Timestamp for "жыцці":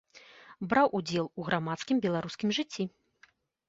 2.63-2.83